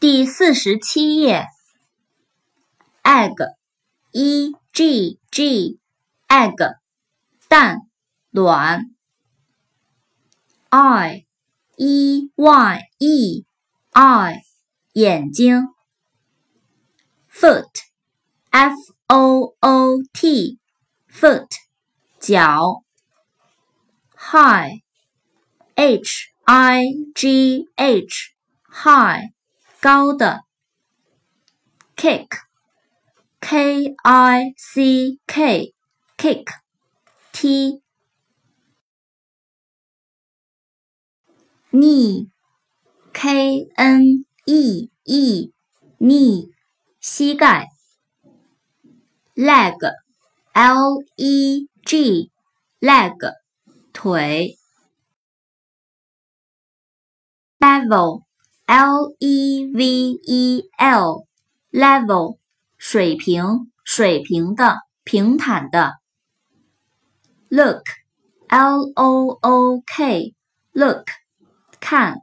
[0.00, 1.48] 第四十七页
[3.02, 6.76] ，egg，e g g，egg，
[7.48, 7.80] 蛋，
[8.30, 8.94] 卵。
[10.70, 11.24] eye
[13.92, 14.40] eye
[14.92, 15.66] 眼睛。
[17.28, 18.76] foot，f
[19.08, 21.48] o o t，foot，
[22.20, 22.84] 脚。
[24.16, 24.78] high，h
[26.44, 26.84] i
[27.16, 29.37] g h，high。
[29.80, 30.42] 高的
[31.94, 36.44] ，kick，k i c k，kick，
[37.30, 37.80] 踢
[41.70, 46.50] ，knee，k n e e，knee，
[46.98, 47.68] 膝盖
[49.36, 53.34] ，leg，l e g，leg，
[53.92, 54.58] 腿
[57.60, 58.27] ，level。
[58.68, 62.36] L E V E L，level，
[62.76, 65.94] 水平，水平的，平坦的。
[67.48, 71.06] Look，L O O K，look，
[71.80, 72.20] 看。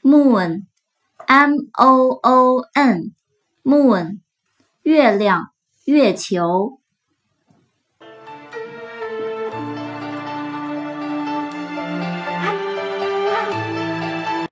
[0.00, 4.20] Moon，M O O N，moon，
[4.82, 5.52] 月亮，
[5.86, 6.80] 月球。